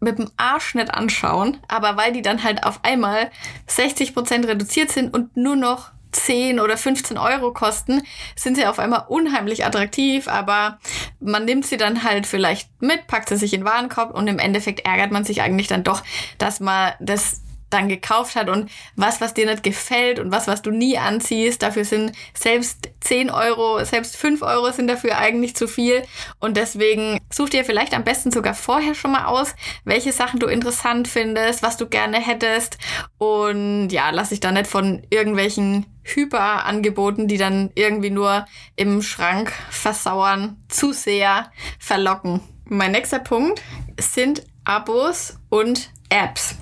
[0.00, 3.30] mit dem Arsch nicht anschauen, aber weil die dann halt auf einmal
[3.66, 5.92] 60 Prozent reduziert sind und nur noch
[6.24, 8.02] 10 oder 15 Euro kosten,
[8.34, 10.78] sind sie auf einmal unheimlich attraktiv, aber
[11.20, 14.38] man nimmt sie dann halt vielleicht mit, packt sie sich in den Warenkorb und im
[14.38, 16.02] Endeffekt ärgert man sich eigentlich dann doch,
[16.38, 20.62] dass man das dann gekauft hat und was, was dir nicht gefällt und was, was
[20.62, 25.66] du nie anziehst, dafür sind selbst 10 Euro, selbst 5 Euro sind dafür eigentlich zu
[25.66, 26.02] viel
[26.38, 30.46] und deswegen such dir vielleicht am besten sogar vorher schon mal aus, welche Sachen du
[30.46, 32.78] interessant findest, was du gerne hättest
[33.18, 39.52] und ja, lass dich da nicht von irgendwelchen Hyperangeboten, die dann irgendwie nur im Schrank
[39.70, 42.40] versauern, zu sehr verlocken.
[42.64, 43.62] Mein nächster Punkt
[43.98, 46.56] sind Abos und Apps.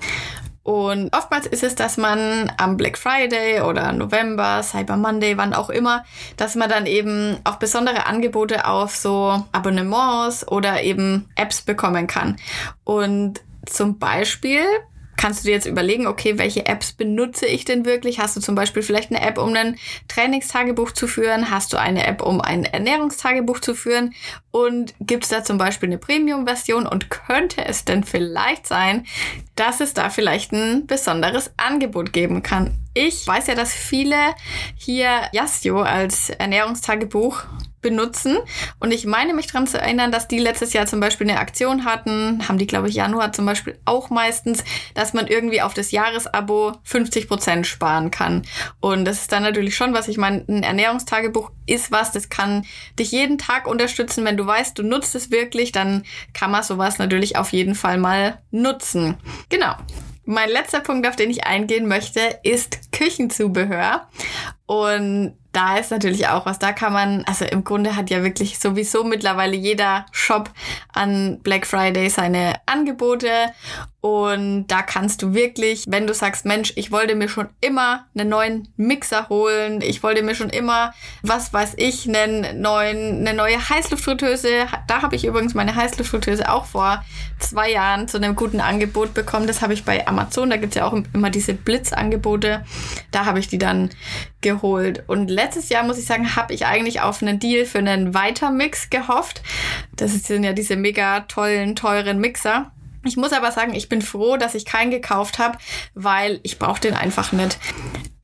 [0.65, 5.69] Und oftmals ist es, dass man am Black Friday oder November, Cyber Monday, wann auch
[5.69, 6.03] immer,
[6.37, 12.37] dass man dann eben auch besondere Angebote auf so Abonnements oder eben Apps bekommen kann.
[12.83, 14.63] Und zum Beispiel
[15.17, 18.19] kannst du dir jetzt überlegen, okay, welche Apps benutze ich denn wirklich?
[18.19, 21.49] Hast du zum Beispiel vielleicht eine App, um ein Trainingstagebuch zu führen?
[21.49, 24.13] Hast du eine App, um ein Ernährungstagebuch zu führen?
[24.51, 26.87] Und gibt es da zum Beispiel eine Premium-Version?
[26.87, 29.05] Und könnte es denn vielleicht sein,
[29.55, 32.77] dass es da vielleicht ein besonderes Angebot geben kann?
[32.93, 34.15] Ich weiß ja, dass viele
[34.77, 37.43] hier Yastio als Ernährungstagebuch
[37.85, 38.39] benutzen.
[38.79, 41.85] Und ich meine mich daran zu erinnern, dass die letztes Jahr zum Beispiel eine Aktion
[41.85, 44.63] hatten, haben die, glaube ich, Januar zum Beispiel auch meistens,
[44.95, 48.41] dass man irgendwie auf das Jahresabo 50 Prozent sparen kann.
[48.79, 50.07] Und das ist dann natürlich schon was.
[50.07, 52.65] Ich meine, ein Ernährungstagebuch ist was, das kann
[52.97, 54.25] dich jeden Tag unterstützen.
[54.25, 57.99] Wenn du weißt, du nutzt es wirklich, dann kann man sowas natürlich auf jeden Fall
[57.99, 59.15] mal nutzen.
[59.49, 59.75] Genau.
[60.27, 64.07] Mein letzter Punkt, auf den ich eingehen möchte, ist Küchenzubehör.
[64.65, 66.59] Und da ist natürlich auch was.
[66.59, 70.49] Da kann man, also im Grunde hat ja wirklich sowieso mittlerweile jeder Shop
[70.93, 73.29] an Black Friday seine Angebote.
[74.05, 78.29] Und da kannst du wirklich, wenn du sagst, Mensch, ich wollte mir schon immer einen
[78.29, 83.57] neuen Mixer holen, ich wollte mir schon immer, was weiß ich, einen neuen, eine neue
[83.57, 84.67] Heißluftfritteuse.
[84.85, 87.03] Da habe ich übrigens meine Heißluftfritteuse auch vor
[87.39, 89.47] zwei Jahren zu einem guten Angebot bekommen.
[89.47, 90.51] Das habe ich bei Amazon.
[90.51, 92.63] Da gibt's ja auch immer diese Blitzangebote.
[93.09, 93.89] Da habe ich die dann
[94.41, 95.03] geholt.
[95.07, 98.91] Und letztes Jahr, muss ich sagen, habe ich eigentlich auf einen Deal für einen Weitermix
[98.91, 99.41] gehofft.
[99.95, 102.71] Das sind ja diese mega tollen, teuren Mixer.
[103.05, 105.57] Ich muss aber sagen, ich bin froh, dass ich keinen gekauft habe,
[105.93, 107.57] weil ich brauche den einfach nicht.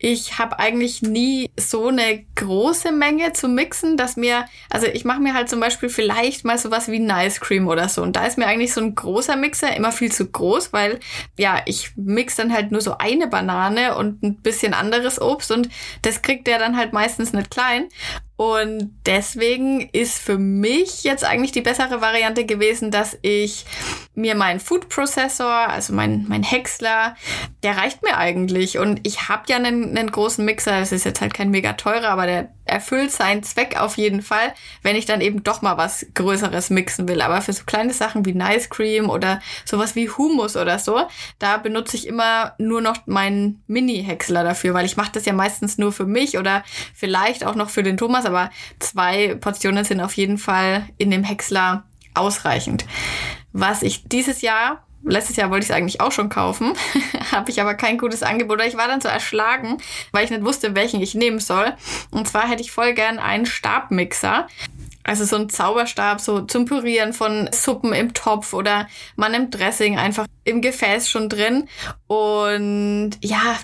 [0.04, 5.20] Ich habe eigentlich nie so eine große Menge zu mixen, dass mir, also ich mache
[5.20, 8.02] mir halt zum Beispiel vielleicht mal sowas wie ein Ice Cream oder so.
[8.02, 11.00] Und da ist mir eigentlich so ein großer Mixer immer viel zu groß, weil
[11.38, 15.70] ja, ich mix dann halt nur so eine Banane und ein bisschen anderes Obst und
[16.02, 17.88] das kriegt der dann halt meistens nicht klein.
[18.42, 23.66] Und deswegen ist für mich jetzt eigentlich die bessere Variante gewesen, dass ich
[24.16, 27.16] mir meinen Food Processor, also mein, mein Häcksler,
[27.62, 28.80] der reicht mir eigentlich.
[28.80, 32.10] Und ich habe ja einen, einen großen Mixer, das ist jetzt halt kein mega teurer,
[32.10, 36.06] aber der erfüllt seinen Zweck auf jeden Fall, wenn ich dann eben doch mal was
[36.14, 37.22] Größeres mixen will.
[37.22, 41.02] Aber für so kleine Sachen wie Nice Cream oder sowas wie Hummus oder so,
[41.38, 45.78] da benutze ich immer nur noch meinen Mini-Häcksler dafür, weil ich mache das ja meistens
[45.78, 50.14] nur für mich oder vielleicht auch noch für den Thomas, aber zwei Portionen sind auf
[50.14, 52.86] jeden Fall in dem Häcksler ausreichend.
[53.54, 56.74] Was ich dieses Jahr Letztes Jahr wollte ich es eigentlich auch schon kaufen,
[57.32, 58.62] habe ich aber kein gutes Angebot.
[58.64, 59.80] Ich war dann so erschlagen,
[60.12, 61.74] weil ich nicht wusste, welchen ich nehmen soll.
[62.12, 64.48] Und zwar hätte ich voll gern einen Stabmixer.
[65.04, 69.98] Also so ein Zauberstab, so zum Pürieren von Suppen im Topf oder man im Dressing
[69.98, 71.68] einfach im Gefäß schon drin.
[72.06, 73.58] Und ja.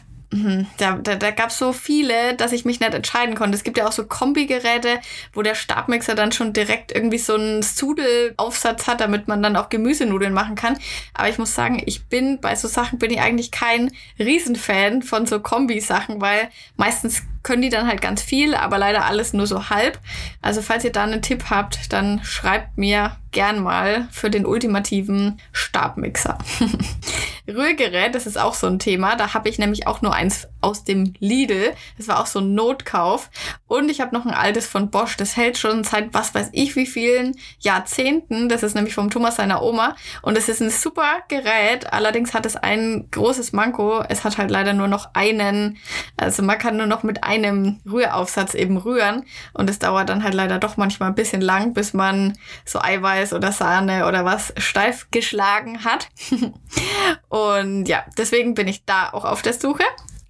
[0.78, 3.56] Da, da, da gab es so viele, dass ich mich nicht entscheiden konnte.
[3.56, 5.00] Es gibt ja auch so Kombigeräte,
[5.34, 9.70] wo der Stabmixer dann schon direkt irgendwie so einen Sudelaufsatz hat, damit man dann auch
[9.70, 10.78] Gemüsenudeln machen kann.
[11.14, 15.26] Aber ich muss sagen, ich bin bei so Sachen bin ich eigentlich kein Riesenfan von
[15.26, 19.70] so Kombi-Sachen, weil meistens können die dann halt ganz viel, aber leider alles nur so
[19.70, 20.00] halb.
[20.42, 25.40] Also falls ihr da einen Tipp habt, dann schreibt mir gern mal für den ultimativen
[25.54, 26.38] Stabmixer.
[27.48, 29.16] Rührgerät, das ist auch so ein Thema.
[29.16, 31.74] Da habe ich nämlich auch nur eins aus dem Lidl.
[31.98, 33.30] Das war auch so ein Notkauf.
[33.68, 35.16] Und ich habe noch ein altes von Bosch.
[35.16, 38.50] Das hält schon seit was weiß ich wie vielen Jahrzehnten.
[38.50, 39.96] Das ist nämlich vom Thomas seiner Oma.
[40.22, 41.94] Und es ist ein super Gerät.
[41.94, 44.04] Allerdings hat es ein großes Manko.
[44.10, 45.78] Es hat halt leider nur noch einen.
[46.18, 49.26] Also man kann nur noch mit einem Rühraufsatz eben rühren.
[49.54, 53.32] Und es dauert dann halt leider doch manchmal ein bisschen lang, bis man so Eiweiß
[53.32, 56.10] oder Sahne oder was steif geschlagen hat.
[57.30, 59.84] Und ja, deswegen bin ich da auch auf der Suche.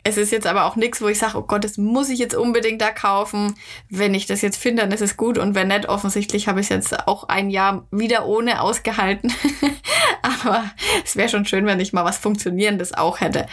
[0.08, 2.34] Es ist jetzt aber auch nichts, wo ich sage, oh Gott, das muss ich jetzt
[2.34, 3.56] unbedingt da kaufen.
[3.90, 5.38] Wenn ich das jetzt finde, dann ist es gut.
[5.38, 9.34] Und wenn nicht, offensichtlich habe ich es jetzt auch ein Jahr wieder ohne ausgehalten.
[10.22, 10.64] aber
[11.04, 13.48] es wäre schon schön, wenn ich mal was Funktionierendes auch hätte.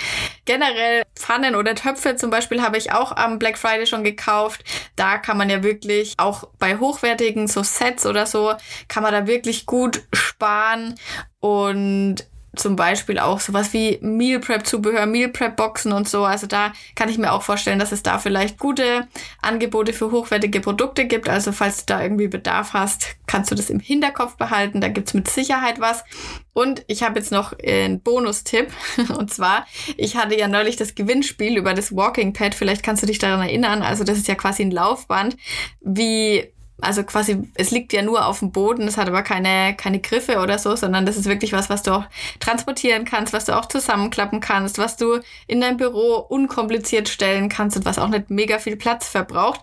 [0.45, 4.63] Generell Pfannen oder Töpfe zum Beispiel habe ich auch am Black Friday schon gekauft.
[4.95, 8.53] Da kann man ja wirklich auch bei hochwertigen so Sets oder so,
[8.87, 10.95] kann man da wirklich gut sparen.
[11.41, 16.25] Und zum Beispiel auch sowas wie Meal Prep Zubehör, Meal Prep Boxen und so.
[16.25, 19.07] Also da kann ich mir auch vorstellen, dass es da vielleicht gute
[19.43, 21.29] Angebote für hochwertige Produkte gibt.
[21.29, 24.81] Also falls du da irgendwie Bedarf hast, kannst du das im Hinterkopf behalten.
[24.81, 26.05] Da gibt's mit Sicherheit was.
[26.53, 28.69] Und ich habe jetzt noch einen Bonustipp.
[29.19, 32.55] Und zwar, ich hatte ja neulich das Gewinnspiel über das Walking Pad.
[32.55, 33.83] Vielleicht kannst du dich daran erinnern.
[33.83, 35.37] Also das ist ja quasi ein Laufband,
[35.81, 40.01] wie also quasi, es liegt ja nur auf dem Boden, es hat aber keine, keine
[40.01, 42.05] Griffe oder so, sondern das ist wirklich was, was du auch
[42.41, 47.77] transportieren kannst, was du auch zusammenklappen kannst, was du in dein Büro unkompliziert stellen kannst
[47.77, 49.61] und was auch nicht mega viel Platz verbraucht.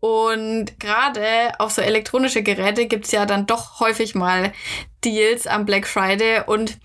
[0.00, 4.52] Und gerade auf so elektronische Geräte gibt's ja dann doch häufig mal
[5.04, 6.78] Deals am Black Friday und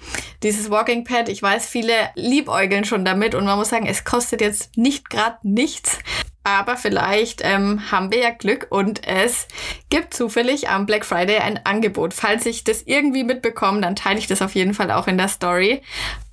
[0.44, 4.42] dieses Walking Pad, ich weiß, viele liebäugeln schon damit und man muss sagen, es kostet
[4.42, 6.00] jetzt nicht gerade nichts.
[6.44, 9.48] Aber vielleicht ähm, haben wir ja Glück und es
[9.90, 12.14] gibt zufällig am Black Friday ein Angebot.
[12.14, 15.30] Falls ich das irgendwie mitbekomme, dann teile ich das auf jeden Fall auch in der
[15.30, 15.82] Story.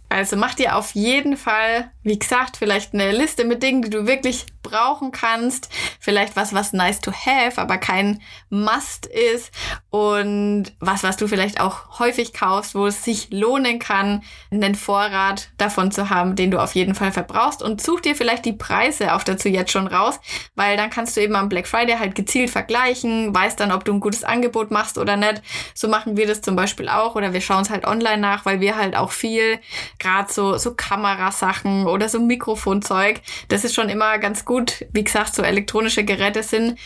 [0.08, 4.08] Also mach dir auf jeden Fall, wie gesagt, vielleicht eine Liste mit Dingen, die du
[4.08, 5.68] wirklich brauchen kannst.
[5.98, 9.52] Vielleicht was, was nice to have, aber kein Must ist.
[9.90, 15.50] Und was, was du vielleicht auch häufig kaufst, wo es sich lohnen kann, einen Vorrat
[15.58, 17.62] davon zu haben, den du auf jeden Fall verbrauchst.
[17.62, 20.20] Und such dir vielleicht die Preise auch dazu jetzt schon raus,
[20.54, 23.92] weil dann kannst du eben am Black Friday halt gezielt vergleichen, weißt dann, ob du
[23.92, 25.42] ein gutes Angebot machst oder nicht.
[25.74, 28.60] So machen wir das zum Beispiel auch oder wir schauen es halt online nach, weil
[28.60, 29.58] wir halt auch viel
[29.98, 34.84] gerade so, so Kamerasachen oder so Mikrofonzeug, das ist schon immer ganz gut.
[34.92, 36.76] Wie gesagt, so elektronische Geräte sind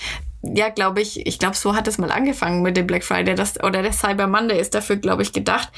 [0.43, 3.59] ja, glaube ich, ich glaube, so hat es mal angefangen mit dem Black Friday das,
[3.65, 5.71] oder der Cyber Monday ist dafür, glaube ich, gedacht.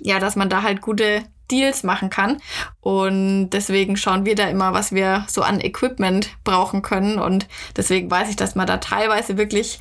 [0.00, 2.36] Ja, dass man da halt gute Deals machen kann.
[2.80, 7.18] Und deswegen schauen wir da immer, was wir so an Equipment brauchen können.
[7.18, 9.80] Und deswegen weiß ich, dass man da teilweise wirklich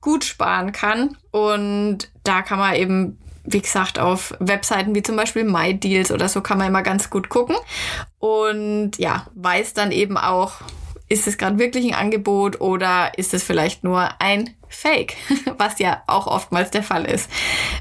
[0.00, 1.18] gut sparen kann.
[1.32, 3.18] Und da kann man eben
[3.50, 7.28] wie gesagt, auf Webseiten wie zum Beispiel MyDeals oder so kann man immer ganz gut
[7.28, 7.56] gucken.
[8.18, 10.54] Und ja, weiß dann eben auch,
[11.08, 15.16] ist es gerade wirklich ein Angebot oder ist es vielleicht nur ein Fake,
[15.56, 17.30] was ja auch oftmals der Fall ist.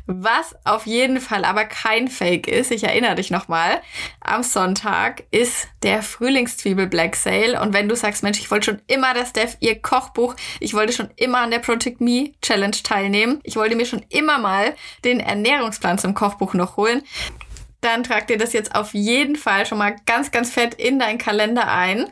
[0.05, 3.81] Was auf jeden Fall aber kein Fake ist, ich erinnere dich nochmal,
[4.21, 8.81] am Sonntag ist der Frühlingszwiebel Black Sale und wenn du sagst, Mensch, ich wollte schon
[8.87, 13.41] immer das Dev ihr Kochbuch, ich wollte schon immer an der Project Me Challenge teilnehmen,
[13.43, 17.03] ich wollte mir schon immer mal den Ernährungsplan zum Kochbuch noch holen,
[17.81, 21.17] dann trag dir das jetzt auf jeden Fall schon mal ganz, ganz fett in deinen
[21.17, 22.07] Kalender ein.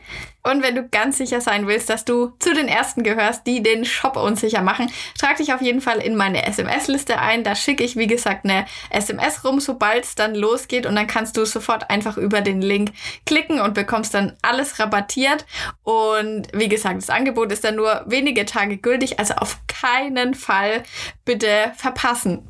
[0.45, 3.83] Und wenn du ganz sicher sein willst, dass du zu den ersten gehörst, die den
[3.83, 7.43] Shop unsicher machen, trag dich auf jeden Fall in meine SMS-Liste ein.
[7.43, 10.85] Da schicke ich, wie gesagt, eine SMS rum, sobald es dann losgeht.
[10.85, 12.91] Und dann kannst du sofort einfach über den Link
[13.25, 15.45] klicken und bekommst dann alles rabattiert.
[15.83, 19.17] Und wie gesagt, das Angebot ist dann nur wenige Tage gültig.
[19.17, 20.83] Also auf keinen Fall
[21.25, 22.47] bitte verpassen.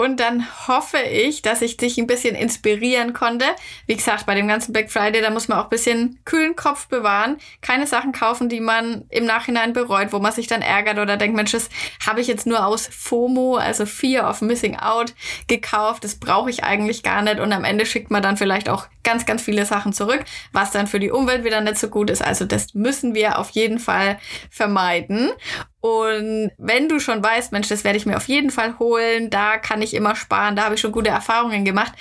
[0.00, 3.44] Und dann hoffe ich, dass ich dich ein bisschen inspirieren konnte.
[3.86, 6.88] Wie gesagt, bei dem ganzen Black Friday, da muss man auch ein bisschen kühlen Kopf
[6.88, 7.36] bewahren.
[7.60, 11.36] Keine Sachen kaufen, die man im Nachhinein bereut, wo man sich dann ärgert oder denkt,
[11.36, 11.68] Mensch, das
[12.06, 15.12] habe ich jetzt nur aus FOMO, also Fear of Missing Out,
[15.48, 16.02] gekauft.
[16.02, 17.38] Das brauche ich eigentlich gar nicht.
[17.38, 20.86] Und am Ende schickt man dann vielleicht auch ganz, ganz viele Sachen zurück, was dann
[20.86, 22.24] für die Umwelt wieder nicht so gut ist.
[22.24, 25.30] Also das müssen wir auf jeden Fall vermeiden.
[25.80, 29.56] Und wenn du schon weißt, Mensch, das werde ich mir auf jeden Fall holen, da
[29.56, 31.92] kann ich immer sparen, da habe ich schon gute Erfahrungen gemacht,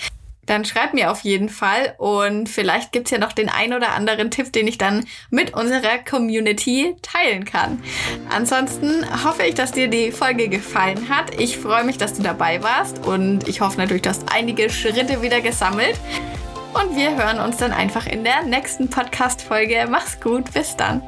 [0.50, 4.32] dann schreib mir auf jeden Fall und vielleicht gibt's ja noch den ein oder anderen
[4.32, 7.82] Tipp, den ich dann mit unserer Community teilen kann.
[8.30, 11.40] Ansonsten hoffe ich, dass dir die Folge gefallen hat.
[11.40, 15.22] Ich freue mich, dass du dabei warst und ich hoffe natürlich, du hast einige Schritte
[15.22, 16.00] wieder gesammelt.
[16.74, 19.88] Und wir hören uns dann einfach in der nächsten Podcast-Folge.
[19.90, 21.02] Mach's gut, bis dann.